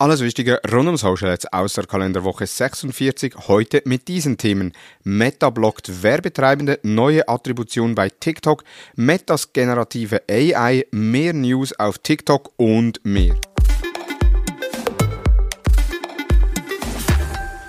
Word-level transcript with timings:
Alles 0.00 0.20
Wichtige 0.20 0.60
rund 0.70 0.88
um 0.88 0.96
Social 0.96 1.28
Ads 1.28 1.52
aus 1.52 1.72
der 1.72 1.84
Kalenderwoche 1.84 2.46
46. 2.46 3.34
Heute 3.48 3.82
mit 3.84 4.06
diesen 4.06 4.38
Themen. 4.38 4.72
Meta 5.02 5.50
blockt 5.50 6.04
Werbetreibende, 6.04 6.78
neue 6.84 7.28
Attribution 7.28 7.96
bei 7.96 8.08
TikTok, 8.08 8.62
Metas 8.94 9.52
generative 9.52 10.22
AI, 10.30 10.86
mehr 10.92 11.32
News 11.32 11.76
auf 11.80 11.98
TikTok 11.98 12.52
und 12.56 13.04
mehr. 13.04 13.34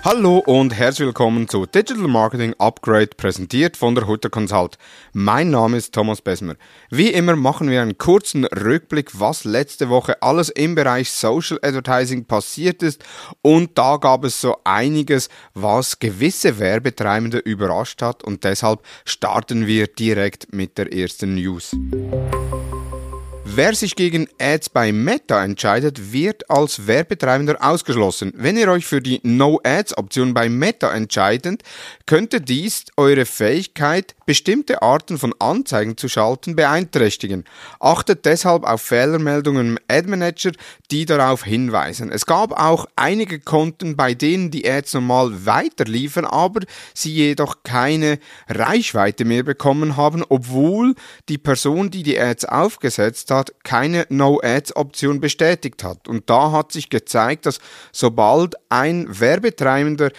Hallo 0.02 0.38
und 0.38 0.72
herzlich 0.72 1.04
willkommen 1.04 1.46
zu 1.46 1.66
Digital 1.66 2.08
Marketing 2.08 2.54
Upgrade, 2.58 3.10
präsentiert 3.18 3.76
von 3.76 3.94
der 3.94 4.06
Hutter 4.06 4.30
Consult. 4.30 4.78
Mein 5.12 5.50
Name 5.50 5.76
ist 5.76 5.94
Thomas 5.94 6.22
Besmer. 6.22 6.54
Wie 6.90 7.08
immer 7.08 7.36
machen 7.36 7.68
wir 7.68 7.82
einen 7.82 7.98
kurzen 7.98 8.46
Rückblick, 8.46 9.20
was 9.20 9.44
letzte 9.44 9.90
Woche 9.90 10.22
alles 10.22 10.48
im 10.48 10.74
Bereich 10.74 11.10
Social 11.10 11.58
Advertising 11.60 12.24
passiert 12.24 12.82
ist 12.82 13.04
und 13.42 13.76
da 13.76 13.98
gab 13.98 14.24
es 14.24 14.40
so 14.40 14.56
einiges, 14.64 15.28
was 15.52 15.98
gewisse 15.98 16.58
Werbetreibende 16.58 17.36
überrascht 17.36 18.00
hat 18.00 18.24
und 18.24 18.42
deshalb 18.44 18.80
starten 19.04 19.66
wir 19.66 19.86
direkt 19.86 20.54
mit 20.54 20.78
der 20.78 20.94
ersten 20.94 21.34
News. 21.34 21.76
Wer 23.52 23.74
sich 23.74 23.96
gegen 23.96 24.28
Ads 24.38 24.68
bei 24.68 24.92
Meta 24.92 25.42
entscheidet, 25.42 26.12
wird 26.12 26.48
als 26.48 26.86
Werbetreibender 26.86 27.56
ausgeschlossen. 27.60 28.32
Wenn 28.36 28.56
ihr 28.56 28.68
euch 28.68 28.86
für 28.86 29.02
die 29.02 29.18
No-Ads-Option 29.24 30.34
bei 30.34 30.48
Meta 30.48 30.92
entscheidet, 30.92 31.64
könnte 32.06 32.40
dies 32.40 32.84
eure 32.96 33.24
Fähigkeit, 33.24 34.14
bestimmte 34.24 34.82
Arten 34.82 35.18
von 35.18 35.34
Anzeigen 35.40 35.96
zu 35.96 36.08
schalten, 36.08 36.54
beeinträchtigen. 36.54 37.44
Achtet 37.80 38.24
deshalb 38.24 38.62
auf 38.62 38.82
Fehlermeldungen 38.82 39.70
im 39.70 39.78
Ad 39.88 40.08
Manager, 40.08 40.52
die 40.92 41.04
darauf 41.04 41.42
hinweisen. 41.42 42.12
Es 42.12 42.26
gab 42.26 42.52
auch 42.52 42.86
einige 42.94 43.40
Konten, 43.40 43.96
bei 43.96 44.14
denen 44.14 44.52
die 44.52 44.70
Ads 44.70 44.94
normal 44.94 45.44
weiterliefern, 45.44 46.24
aber 46.24 46.60
sie 46.94 47.12
jedoch 47.12 47.64
keine 47.64 48.20
Reichweite 48.48 49.24
mehr 49.24 49.42
bekommen 49.42 49.96
haben, 49.96 50.22
obwohl 50.28 50.94
die 51.28 51.38
Person, 51.38 51.90
die 51.90 52.04
die 52.04 52.18
Ads 52.18 52.44
aufgesetzt 52.44 53.32
hat, 53.32 53.39
keine 53.64 54.06
No-Ads-Option 54.08 55.20
bestätigt 55.20 55.84
hat. 55.84 56.08
Und 56.08 56.28
da 56.30 56.52
hat 56.52 56.72
sich 56.72 56.90
gezeigt, 56.90 57.46
dass 57.46 57.58
sobald 57.92 58.54
ein 58.68 59.06
Werbetreibender 59.20 60.10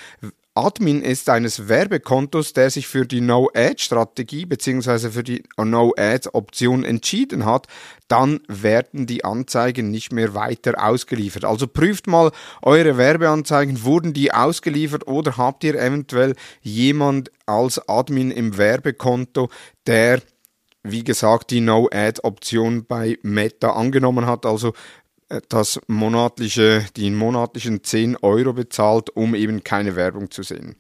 Admin 0.54 1.02
ist 1.02 1.30
eines 1.30 1.70
Werbekontos, 1.70 2.52
der 2.52 2.70
sich 2.70 2.86
für 2.86 3.06
die 3.06 3.22
No-Ad-Strategie 3.22 4.46
bzw. 4.46 5.10
für 5.10 5.24
die 5.24 5.44
No-Ad-Option 5.58 6.84
entschieden 6.84 7.46
hat, 7.46 7.68
dann 8.10 8.42
werden 8.50 9.06
die 9.08 9.24
Anzeigen 9.24 9.92
nicht 9.92 10.12
mehr 10.12 10.34
weiter 10.34 10.84
ausgeliefert. 10.84 11.46
Also 11.46 11.68
prüft 11.68 12.08
mal 12.08 12.32
eure 12.62 12.98
Werbeanzeigen, 12.98 13.84
wurden 13.84 14.12
die 14.12 14.34
ausgeliefert 14.34 15.08
oder 15.08 15.38
habt 15.38 15.64
ihr 15.64 15.76
eventuell 15.76 16.36
jemand 16.62 17.32
als 17.46 17.88
Admin 17.88 18.30
im 18.30 18.58
Werbekonto, 18.58 19.50
der 19.88 20.22
wie 20.84 21.04
gesagt, 21.04 21.52
die 21.52 21.62
No-Ad-Option 21.62 22.86
bei 22.86 23.18
Meta 23.22 23.72
angenommen 23.72 24.26
hat, 24.26 24.46
also 24.46 24.74
das 25.50 25.80
monatliche, 25.88 26.86
die 26.96 27.10
monatlichen 27.10 27.84
10 27.84 28.18
Euro 28.18 28.54
bezahlt, 28.54 29.10
um 29.16 29.36
eben 29.36 29.64
keine 29.64 29.96
Werbung 29.96 30.32
zu 30.32 30.44
sehen. 30.44 30.76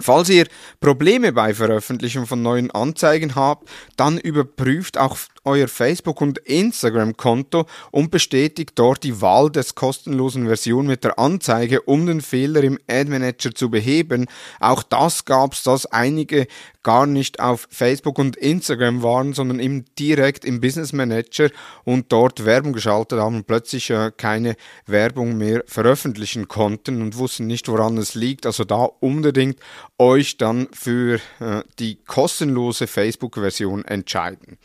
Falls 0.00 0.28
ihr 0.28 0.46
Probleme 0.80 1.32
bei 1.32 1.54
Veröffentlichung 1.54 2.26
von 2.26 2.40
neuen 2.40 2.70
Anzeigen 2.70 3.34
habt, 3.34 3.68
dann 3.96 4.16
überprüft 4.18 4.96
auch 4.96 5.18
euer 5.44 5.68
Facebook- 5.68 6.20
und 6.20 6.38
Instagram-Konto 6.38 7.66
und 7.90 8.10
bestätigt 8.10 8.72
dort 8.74 9.02
die 9.04 9.20
Wahl 9.20 9.50
des 9.50 9.74
kostenlosen 9.74 10.46
Version 10.46 10.86
mit 10.86 11.04
der 11.04 11.18
Anzeige, 11.18 11.82
um 11.82 12.06
den 12.06 12.20
Fehler 12.20 12.62
im 12.62 12.78
Ad 12.88 13.10
Manager 13.10 13.54
zu 13.54 13.70
beheben. 13.70 14.26
Auch 14.60 14.82
das 14.82 15.24
gab's, 15.24 15.62
dass 15.62 15.86
einige 15.86 16.46
gar 16.88 17.04
nicht 17.04 17.38
auf 17.38 17.68
Facebook 17.70 18.18
und 18.18 18.36
Instagram 18.36 19.02
waren, 19.02 19.34
sondern 19.34 19.60
eben 19.60 19.84
direkt 19.98 20.46
im 20.46 20.58
Business 20.58 20.94
Manager 20.94 21.50
und 21.84 22.10
dort 22.10 22.46
Werbung 22.46 22.72
geschaltet 22.72 23.18
haben 23.18 23.36
und 23.36 23.46
plötzlich 23.46 23.90
äh, 23.90 24.10
keine 24.16 24.56
Werbung 24.86 25.36
mehr 25.36 25.62
veröffentlichen 25.66 26.48
konnten 26.48 27.02
und 27.02 27.18
wussten 27.18 27.46
nicht, 27.46 27.68
woran 27.68 27.98
es 27.98 28.14
liegt. 28.14 28.46
Also 28.46 28.64
da 28.64 28.84
unbedingt 29.00 29.60
euch 29.98 30.38
dann 30.38 30.68
für 30.72 31.20
äh, 31.40 31.62
die 31.78 31.96
kostenlose 32.06 32.86
Facebook-Version 32.86 33.84
entscheiden. 33.84 34.56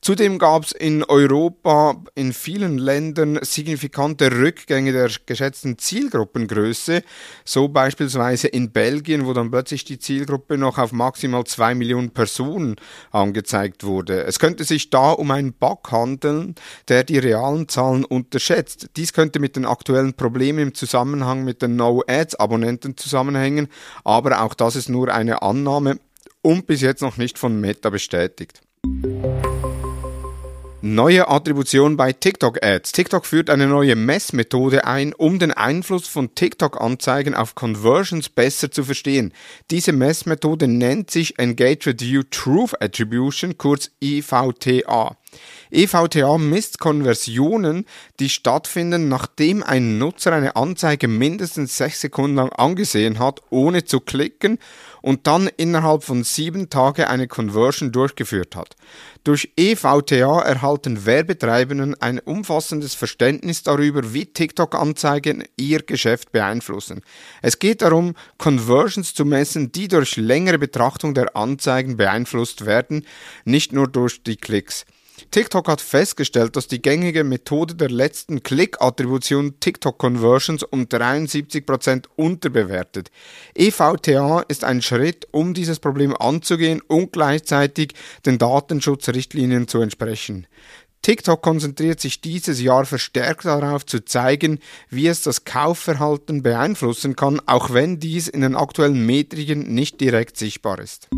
Zudem 0.00 0.27
Zudem 0.28 0.38
gab 0.38 0.64
es 0.64 0.72
in 0.72 1.04
Europa 1.04 1.96
in 2.14 2.34
vielen 2.34 2.76
Ländern 2.76 3.38
signifikante 3.40 4.30
Rückgänge 4.30 4.92
der 4.92 5.10
geschätzten 5.24 5.78
Zielgruppengröße, 5.78 7.02
so 7.46 7.68
beispielsweise 7.68 8.48
in 8.48 8.70
Belgien, 8.70 9.24
wo 9.24 9.32
dann 9.32 9.50
plötzlich 9.50 9.86
die 9.86 9.98
Zielgruppe 9.98 10.58
noch 10.58 10.76
auf 10.76 10.92
maximal 10.92 11.44
zwei 11.44 11.74
Millionen 11.74 12.10
Personen 12.10 12.76
angezeigt 13.10 13.84
wurde. 13.84 14.24
Es 14.24 14.38
könnte 14.38 14.64
sich 14.64 14.90
da 14.90 15.12
um 15.12 15.30
einen 15.30 15.54
Bug 15.54 15.90
handeln, 15.92 16.56
der 16.88 17.04
die 17.04 17.16
realen 17.16 17.66
Zahlen 17.66 18.04
unterschätzt. 18.04 18.90
Dies 18.96 19.14
könnte 19.14 19.40
mit 19.40 19.56
den 19.56 19.64
aktuellen 19.64 20.12
Problemen 20.12 20.58
im 20.58 20.74
Zusammenhang 20.74 21.42
mit 21.42 21.62
den 21.62 21.76
No-Ads-Abonnenten 21.76 22.98
zusammenhängen, 22.98 23.68
aber 24.04 24.42
auch 24.42 24.52
das 24.52 24.76
ist 24.76 24.90
nur 24.90 25.08
eine 25.08 25.40
Annahme 25.40 25.98
und 26.42 26.66
bis 26.66 26.82
jetzt 26.82 27.00
noch 27.00 27.16
nicht 27.16 27.38
von 27.38 27.58
Meta 27.58 27.88
bestätigt. 27.88 28.60
Neue 30.80 31.26
Attribution 31.26 31.96
bei 31.96 32.12
TikTok 32.12 32.64
Ads. 32.64 32.92
TikTok 32.92 33.26
führt 33.26 33.50
eine 33.50 33.66
neue 33.66 33.96
Messmethode 33.96 34.84
ein, 34.84 35.12
um 35.12 35.40
den 35.40 35.50
Einfluss 35.50 36.06
von 36.06 36.36
TikTok-Anzeigen 36.36 37.34
auf 37.34 37.56
Conversions 37.56 38.28
besser 38.28 38.70
zu 38.70 38.84
verstehen. 38.84 39.32
Diese 39.72 39.90
Messmethode 39.90 40.68
nennt 40.68 41.10
sich 41.10 41.36
Engagement 41.40 42.00
View 42.00 42.22
Truth 42.30 42.80
Attribution, 42.80 43.58
kurz 43.58 43.90
EVTA. 44.00 45.16
EVTA 45.70 46.38
misst 46.38 46.78
Konversionen, 46.78 47.84
die 48.20 48.28
stattfinden, 48.28 49.08
nachdem 49.08 49.62
ein 49.62 49.98
Nutzer 49.98 50.32
eine 50.32 50.56
Anzeige 50.56 51.08
mindestens 51.08 51.76
sechs 51.76 52.00
Sekunden 52.00 52.36
lang 52.36 52.50
angesehen 52.50 53.18
hat, 53.18 53.40
ohne 53.50 53.84
zu 53.84 54.00
klicken 54.00 54.58
und 55.02 55.26
dann 55.26 55.48
innerhalb 55.56 56.04
von 56.04 56.24
sieben 56.24 56.70
Tagen 56.70 57.04
eine 57.04 57.28
Conversion 57.28 57.92
durchgeführt 57.92 58.56
hat. 58.56 58.76
Durch 59.24 59.50
EVTA 59.56 60.40
erhalten 60.40 61.04
Werbetreibenden 61.04 62.00
ein 62.00 62.18
umfassendes 62.18 62.94
Verständnis 62.94 63.62
darüber, 63.62 64.14
wie 64.14 64.26
TikTok-Anzeigen 64.26 65.44
ihr 65.56 65.82
Geschäft 65.82 66.32
beeinflussen. 66.32 67.02
Es 67.42 67.58
geht 67.58 67.82
darum, 67.82 68.14
Conversions 68.38 69.14
zu 69.14 69.24
messen, 69.24 69.72
die 69.72 69.88
durch 69.88 70.16
längere 70.16 70.58
Betrachtung 70.58 71.14
der 71.14 71.36
Anzeigen 71.36 71.96
beeinflusst 71.96 72.64
werden, 72.64 73.04
nicht 73.44 73.72
nur 73.72 73.88
durch 73.88 74.22
die 74.22 74.36
Klicks. 74.36 74.86
TikTok 75.30 75.68
hat 75.68 75.80
festgestellt, 75.80 76.56
dass 76.56 76.68
die 76.68 76.80
gängige 76.80 77.22
Methode 77.22 77.74
der 77.74 77.90
letzten 77.90 78.42
Click-Attribution 78.42 79.60
TikTok-Conversions 79.60 80.62
um 80.62 80.84
73% 80.84 82.06
unterbewertet. 82.16 83.10
EVTA 83.54 84.40
ist 84.48 84.64
ein 84.64 84.80
Schritt, 84.80 85.28
um 85.30 85.52
dieses 85.52 85.80
Problem 85.80 86.16
anzugehen 86.16 86.80
und 86.80 87.12
gleichzeitig 87.12 87.92
den 88.24 88.38
Datenschutzrichtlinien 88.38 89.68
zu 89.68 89.80
entsprechen. 89.80 90.46
TikTok 91.02 91.42
konzentriert 91.42 92.00
sich 92.00 92.20
dieses 92.20 92.60
Jahr 92.60 92.84
verstärkt 92.84 93.44
darauf 93.44 93.86
zu 93.86 94.04
zeigen, 94.04 94.58
wie 94.90 95.06
es 95.06 95.22
das 95.22 95.44
Kaufverhalten 95.44 96.42
beeinflussen 96.42 97.16
kann, 97.16 97.40
auch 97.46 97.72
wenn 97.72 98.00
dies 98.00 98.28
in 98.28 98.40
den 98.40 98.56
aktuellen 98.56 99.06
Metriken 99.06 99.72
nicht 99.74 100.00
direkt 100.00 100.36
sichtbar 100.36 100.78
ist. 100.78 101.08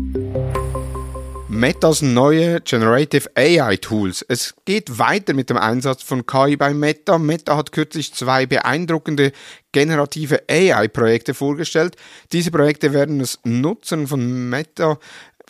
Metas 1.51 2.01
neue 2.01 2.61
Generative 2.61 3.29
AI 3.35 3.75
Tools. 3.75 4.25
Es 4.25 4.55
geht 4.63 4.99
weiter 4.99 5.33
mit 5.33 5.49
dem 5.49 5.57
Einsatz 5.57 6.01
von 6.01 6.25
KI 6.25 6.55
bei 6.55 6.73
Meta. 6.73 7.17
Meta 7.17 7.57
hat 7.57 7.73
kürzlich 7.73 8.13
zwei 8.13 8.45
beeindruckende 8.45 9.33
generative 9.73 10.43
AI-Projekte 10.49 11.33
vorgestellt. 11.33 11.97
Diese 12.31 12.51
Projekte 12.51 12.93
werden 12.93 13.19
es 13.19 13.37
Nutzern 13.43 14.07
von 14.07 14.49
Meta 14.49 14.97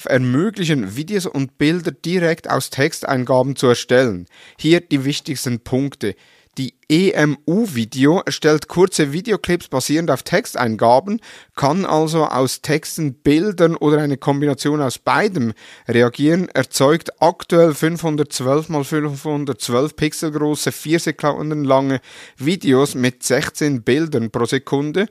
ermöglichen, 0.05 0.95
Videos 0.95 1.27
und 1.27 1.59
Bilder 1.59 1.91
direkt 1.91 2.49
aus 2.49 2.71
Texteingaben 2.71 3.55
zu 3.55 3.67
erstellen. 3.67 4.25
Hier 4.57 4.81
die 4.81 5.05
wichtigsten 5.05 5.59
Punkte. 5.59 6.15
Die 6.57 6.73
EMU-Video 6.89 8.23
erstellt 8.25 8.67
kurze 8.67 9.13
Videoclips 9.13 9.69
basierend 9.69 10.11
auf 10.11 10.23
Texteingaben, 10.23 11.21
kann 11.55 11.85
also 11.85 12.25
aus 12.25 12.61
Texten, 12.61 13.13
Bildern 13.13 13.77
oder 13.77 13.99
eine 13.99 14.17
Kombination 14.17 14.81
aus 14.81 14.97
beidem 14.97 15.53
reagieren, 15.87 16.49
erzeugt 16.49 17.21
aktuell 17.21 17.73
512 17.73 18.69
x 18.69 18.89
512 18.89 19.95
Pixel 19.95 20.31
große, 20.31 20.73
4 20.73 20.99
Sekunden 20.99 21.63
lange 21.63 22.01
Videos 22.35 22.95
mit 22.95 23.23
16 23.23 23.83
Bildern 23.83 24.29
pro 24.29 24.43
Sekunde 24.43 25.07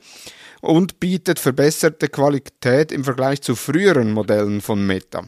und 0.61 0.99
bietet 0.99 1.39
verbesserte 1.39 2.07
Qualität 2.07 2.91
im 2.91 3.03
Vergleich 3.03 3.41
zu 3.41 3.55
früheren 3.55 4.11
Modellen 4.11 4.61
von 4.61 4.85
Meta. 4.85 5.23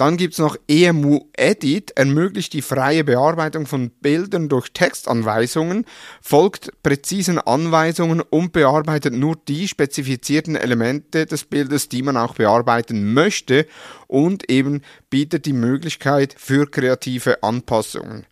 Dann 0.00 0.16
gibt 0.16 0.32
es 0.32 0.38
noch 0.38 0.56
EMU 0.66 1.26
Edit, 1.34 1.90
ermöglicht 1.90 2.54
die 2.54 2.62
freie 2.62 3.04
Bearbeitung 3.04 3.66
von 3.66 3.90
Bildern 3.90 4.48
durch 4.48 4.72
Textanweisungen, 4.72 5.84
folgt 6.22 6.72
präzisen 6.82 7.38
Anweisungen 7.38 8.22
und 8.22 8.52
bearbeitet 8.52 9.12
nur 9.12 9.36
die 9.36 9.68
spezifizierten 9.68 10.56
Elemente 10.56 11.26
des 11.26 11.44
Bildes, 11.44 11.90
die 11.90 12.00
man 12.00 12.16
auch 12.16 12.36
bearbeiten 12.36 13.12
möchte 13.12 13.66
und 14.06 14.50
eben 14.50 14.80
bietet 15.10 15.44
die 15.44 15.52
Möglichkeit 15.52 16.34
für 16.38 16.64
kreative 16.64 17.42
Anpassungen. 17.42 18.24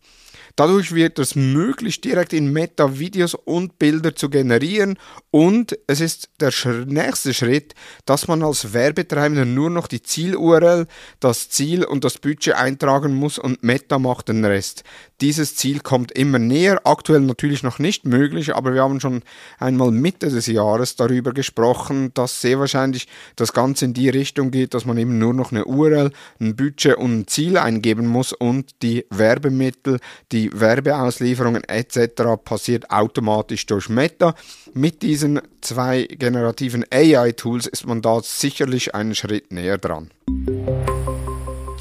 Dadurch 0.55 0.93
wird 0.93 1.19
es 1.19 1.35
möglich, 1.35 2.01
direkt 2.01 2.33
in 2.33 2.51
Meta 2.51 2.99
Videos 2.99 3.33
und 3.33 3.79
Bilder 3.79 4.15
zu 4.15 4.29
generieren 4.29 4.97
und 5.31 5.77
es 5.87 6.01
ist 6.01 6.29
der 6.39 6.51
nächste 6.85 7.33
Schritt, 7.33 7.73
dass 8.05 8.27
man 8.27 8.43
als 8.43 8.73
Werbetreibender 8.73 9.45
nur 9.45 9.69
noch 9.69 9.87
die 9.87 10.01
Ziel-URL, 10.01 10.87
das 11.19 11.49
Ziel 11.49 11.83
und 11.83 12.03
das 12.03 12.17
Budget 12.17 12.55
eintragen 12.55 13.13
muss 13.13 13.37
und 13.37 13.63
Meta 13.63 13.99
macht 13.99 14.29
den 14.29 14.43
Rest. 14.45 14.83
Dieses 15.21 15.55
Ziel 15.55 15.81
kommt 15.81 16.13
immer 16.13 16.39
näher, 16.39 16.81
aktuell 16.85 17.19
natürlich 17.19 17.61
noch 17.61 17.77
nicht 17.77 18.05
möglich, 18.05 18.55
aber 18.55 18.73
wir 18.73 18.81
haben 18.81 19.01
schon 19.01 19.21
einmal 19.57 19.91
Mitte 19.91 20.29
des 20.29 20.47
Jahres 20.47 20.95
darüber 20.95 21.33
gesprochen, 21.33 22.11
dass 22.13 22.39
sehr 22.39 22.59
wahrscheinlich 22.59 23.07
das 23.35 23.51
Ganze 23.51 23.85
in 23.85 23.93
die 23.93 24.07
Richtung 24.07 24.49
geht, 24.51 24.73
dass 24.73 24.85
man 24.85 24.97
eben 24.97 25.17
nur 25.19 25.33
noch 25.33 25.51
eine 25.51 25.65
URL, 25.65 26.11
ein 26.39 26.55
Budget 26.55 26.95
und 26.95 27.19
ein 27.19 27.27
Ziel 27.27 27.57
eingeben 27.57 28.07
muss 28.07 28.31
und 28.31 28.81
die 28.81 29.05
Werbemittel, 29.09 29.99
die 30.31 30.51
Werbeauslieferungen 30.57 31.65
etc. 31.65 32.23
passiert 32.41 32.89
automatisch 32.89 33.65
durch 33.65 33.89
Meta. 33.89 34.35
Mit 34.73 35.01
diesen 35.01 35.41
zwei 35.59 36.03
generativen 36.03 36.85
AI-Tools 36.91 37.67
ist 37.67 37.85
man 37.85 38.01
da 38.01 38.21
sicherlich 38.23 38.95
einen 38.95 39.15
Schritt 39.15 39.51
näher 39.51 39.77
dran. 39.77 40.11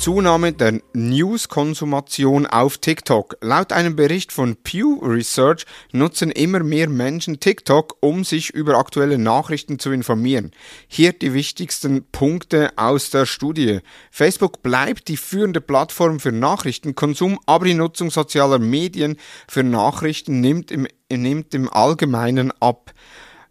Zunahme 0.08 0.54
der 0.54 0.80
News-Konsumation 0.94 2.46
auf 2.46 2.78
TikTok. 2.78 3.36
Laut 3.42 3.74
einem 3.74 3.94
Bericht 3.94 4.32
von 4.32 4.56
Pew 4.56 5.00
Research 5.02 5.66
nutzen 5.92 6.30
immer 6.30 6.60
mehr 6.60 6.88
Menschen 6.88 7.40
TikTok, 7.40 7.98
um 8.00 8.24
sich 8.24 8.48
über 8.48 8.78
aktuelle 8.78 9.18
Nachrichten 9.18 9.78
zu 9.78 9.90
informieren. 9.90 10.52
Hier 10.86 11.12
die 11.12 11.34
wichtigsten 11.34 12.06
Punkte 12.10 12.70
aus 12.76 13.10
der 13.10 13.26
Studie. 13.26 13.80
Facebook 14.10 14.62
bleibt 14.62 15.08
die 15.08 15.18
führende 15.18 15.60
Plattform 15.60 16.20
für 16.20 16.32
Nachrichtenkonsum, 16.32 17.38
aber 17.44 17.66
die 17.66 17.74
Nutzung 17.74 18.10
sozialer 18.10 18.58
Medien 18.58 19.18
für 19.46 19.62
Nachrichten 19.62 20.40
nimmt 20.40 20.70
im, 20.70 20.86
nimmt 21.12 21.52
im 21.52 21.70
Allgemeinen 21.70 22.50
ab. 22.60 22.94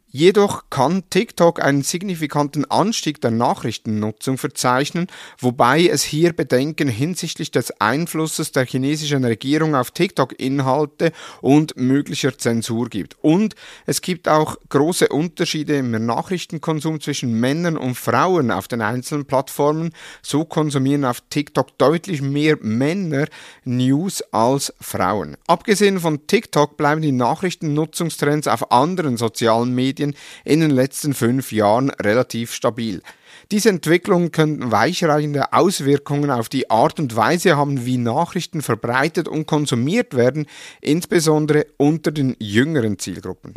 Jedoch 0.09 0.63
kann 0.69 1.04
TikTok 1.09 1.62
einen 1.62 1.81
signifikanten 1.81 2.63
Anstieg 2.71 3.19
der 3.19 3.31
Nachrichtennutzung 3.31 4.38
verzeichnen, 4.38 5.07
wobei 5.38 5.86
es 5.86 6.04
hier 6.04 6.31
Bedenken 6.31 6.88
hinsichtlich 6.88 7.51
des 7.51 7.81
Einflusses 7.81 8.54
der 8.54 8.65
chinesischen 8.65 9.25
Regierung 9.25 9.75
auf 9.75 9.92
TikTok-Inhalte 9.92 11.12
und 11.42 11.75
möglicher 11.75 12.38
Zensur 12.38 12.88
gibt. 12.88 13.18
Und 13.21 13.56
es 13.86 14.01
gibt 14.01 14.30
auch 14.30 14.56
große 14.69 15.09
Unterschiede 15.09 15.75
im 15.75 15.92
Nachrichtenkonsum 15.92 17.01
zwischen 17.01 17.38
Männern 17.38 17.75
und 17.75 17.95
Frauen 17.95 18.50
auf 18.50 18.69
den 18.69 18.81
einzelnen 18.81 19.25
Plattformen. 19.25 19.92
So 20.21 20.45
konsumieren 20.45 21.03
auf 21.03 21.21
TikTok 21.30 21.77
deutlich 21.77 22.21
mehr 22.21 22.57
Männer 22.62 23.27
News 23.65 24.24
als 24.31 24.74
Frauen. 24.80 25.36
Abgesehen 25.48 26.00
von 26.00 26.27
TikTok 26.27 26.77
bleiben 26.77 27.01
die 27.01 27.12
Nachrichtennutzungstrends 27.12 28.48
auf 28.48 28.71
anderen 28.71 29.18
sozialen 29.18 29.75
Medien 29.75 29.96
Medien 29.97 30.15
in 30.45 30.59
den 30.59 30.71
letzten 30.71 31.13
fünf 31.13 31.51
Jahren 31.51 31.89
relativ 31.89 32.53
stabil. 32.53 33.01
Diese 33.51 33.69
Entwicklungen 33.69 34.31
könnten 34.31 34.71
weichreichende 34.71 35.53
Auswirkungen 35.53 36.29
auf 36.31 36.49
die 36.49 36.69
Art 36.69 36.99
und 36.99 37.15
Weise 37.15 37.55
haben, 37.55 37.85
wie 37.85 37.97
Nachrichten 37.97 38.61
verbreitet 38.61 39.27
und 39.27 39.45
konsumiert 39.45 40.15
werden, 40.15 40.47
insbesondere 40.81 41.65
unter 41.77 42.11
den 42.11 42.35
jüngeren 42.39 42.99
Zielgruppen. 42.99 43.53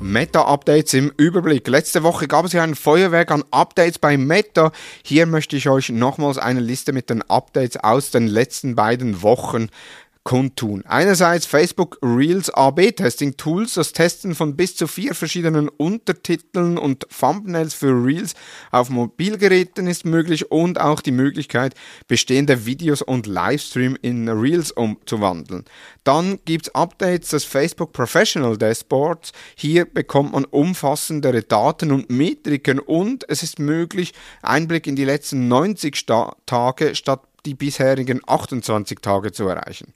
Meta-Updates 0.00 0.94
im 0.94 1.12
Überblick. 1.16 1.68
Letzte 1.68 2.02
Woche 2.02 2.26
gab 2.26 2.44
es 2.44 2.52
ja 2.52 2.62
ein 2.64 2.74
Feuerwerk 2.74 3.30
an 3.30 3.44
Updates 3.50 3.98
bei 3.98 4.16
Meta. 4.16 4.72
Hier 5.04 5.26
möchte 5.26 5.56
ich 5.56 5.68
euch 5.68 5.90
nochmals 5.90 6.38
eine 6.38 6.60
Liste 6.60 6.92
mit 6.92 7.08
den 7.08 7.22
Updates 7.22 7.76
aus 7.76 8.10
den 8.10 8.26
letzten 8.26 8.74
beiden 8.74 9.22
Wochen 9.22 9.68
kundtun. 10.24 10.84
Einerseits 10.86 11.46
Facebook 11.46 11.98
Reels 12.02 12.48
AB-Testing 12.50 13.36
Tools, 13.36 13.74
das 13.74 13.92
Testen 13.92 14.34
von 14.34 14.56
bis 14.56 14.76
zu 14.76 14.86
vier 14.86 15.14
verschiedenen 15.14 15.68
Untertiteln 15.68 16.78
und 16.78 17.06
Thumbnails 17.08 17.74
für 17.74 17.90
Reels 17.90 18.34
auf 18.70 18.88
Mobilgeräten 18.88 19.86
ist 19.86 20.04
möglich 20.04 20.50
und 20.50 20.80
auch 20.80 21.00
die 21.00 21.10
Möglichkeit, 21.10 21.74
bestehende 22.06 22.66
Videos 22.66 23.02
und 23.02 23.26
Livestream 23.26 23.96
in 24.00 24.28
Reels 24.28 24.70
umzuwandeln. 24.70 25.64
Dann 26.04 26.38
gibt's 26.44 26.74
Updates 26.74 27.30
des 27.30 27.44
Facebook 27.44 27.92
Professional 27.92 28.56
Dashboards. 28.56 29.32
Hier 29.56 29.84
bekommt 29.86 30.32
man 30.32 30.44
umfassendere 30.44 31.42
Daten 31.42 31.90
und 31.90 32.10
Metriken 32.10 32.78
und 32.78 33.28
es 33.28 33.42
ist 33.42 33.58
möglich, 33.58 34.12
Einblick 34.42 34.86
in 34.86 34.96
die 34.96 35.04
letzten 35.04 35.48
90 35.48 36.06
Tage 36.46 36.94
statt 36.94 37.22
die 37.46 37.54
bisherigen 37.54 38.20
28 38.26 38.98
Tage 39.00 39.32
zu 39.32 39.48
erreichen. 39.48 39.94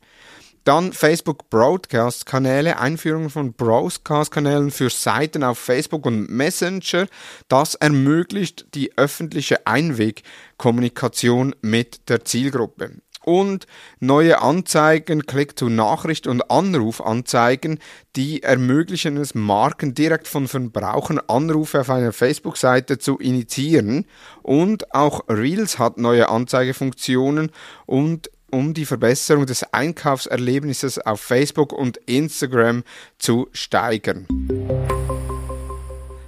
Dann 0.66 0.92
Facebook 0.92 1.48
Broadcast 1.48 2.26
Kanäle, 2.26 2.80
Einführung 2.80 3.30
von 3.30 3.52
Broadcast 3.52 4.32
Kanälen 4.32 4.72
für 4.72 4.90
Seiten 4.90 5.44
auf 5.44 5.60
Facebook 5.60 6.04
und 6.06 6.28
Messenger. 6.28 7.06
Das 7.46 7.76
ermöglicht 7.76 8.66
die 8.74 8.98
öffentliche 8.98 9.64
Einwegkommunikation 9.64 11.54
mit 11.62 12.08
der 12.08 12.24
Zielgruppe 12.24 12.96
und 13.26 13.66
neue 13.98 14.40
Anzeigen, 14.40 15.26
Click-to-Nachricht 15.26 16.26
und 16.26 16.48
Anrufanzeigen, 16.50 17.80
die 18.14 18.42
ermöglichen 18.42 19.16
es 19.16 19.34
Marken 19.34 19.94
direkt 19.94 20.28
von 20.28 20.46
Verbrauchern 20.46 21.20
Anrufe 21.26 21.80
auf 21.80 21.90
einer 21.90 22.12
Facebook-Seite 22.12 22.98
zu 22.98 23.18
initiieren 23.18 24.06
und 24.42 24.94
auch 24.94 25.24
Reels 25.28 25.78
hat 25.78 25.98
neue 25.98 26.28
Anzeigefunktionen 26.28 27.50
und 27.84 28.30
um 28.50 28.74
die 28.74 28.86
Verbesserung 28.86 29.44
des 29.44 29.64
Einkaufserlebnisses 29.72 31.00
auf 31.00 31.20
Facebook 31.20 31.72
und 31.72 31.96
Instagram 32.06 32.84
zu 33.18 33.48
steigern. 33.52 34.28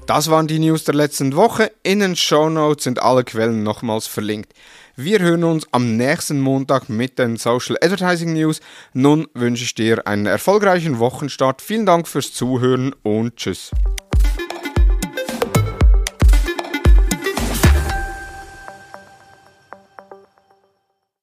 Das 0.07 0.31
waren 0.31 0.47
die 0.47 0.59
News 0.59 0.85
der 0.85 0.95
letzten 0.95 1.37
Woche. 1.37 1.71
In 1.83 2.01
den 2.01 2.17
Show 2.17 2.49
Notes 2.49 2.85
sind 2.85 3.01
alle 3.01 3.25
Quellen 3.25 3.63
nochmals 3.63 4.07
verlinkt. 4.07 4.55
Wir 5.01 5.21
hören 5.21 5.45
uns 5.45 5.65
am 5.71 5.97
nächsten 5.97 6.41
Montag 6.41 6.89
mit 6.89 7.21
den 7.21 7.37
Social 7.37 7.77
Advertising 7.81 8.33
News. 8.33 8.61
Nun 8.95 9.29
wünsche 9.33 9.63
ich 9.63 9.77
dir 9.77 10.05
einen 10.09 10.27
erfolgreichen 10.27 10.99
Wochenstart. 10.99 11.63
Vielen 11.63 11.87
Dank 11.87 12.09
fürs 12.09 12.33
Zuhören 12.33 12.93
und 13.05 13.37
tschüss. 13.37 13.71